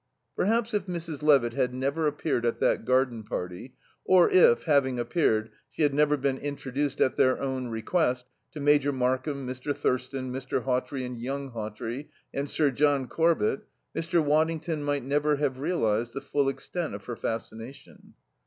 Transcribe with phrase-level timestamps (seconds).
[0.35, 1.21] Perhaps if Mrs.
[1.21, 6.17] Levitt had never appeared at that garden party, or if, having appeared, she had never
[6.17, 9.75] been introduced, at their own request, to Major Markham, Mr.
[9.75, 10.63] Thurston, Mr.
[10.63, 14.25] Hawtrey and young Hawtrey and Sir John Corbett, Mr.
[14.25, 18.15] Waddington might never have realized the full extent of her fascination.